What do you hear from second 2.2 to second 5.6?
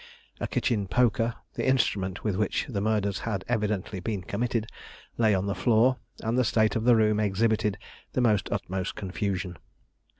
with which the murders had evidently been committed, lay on the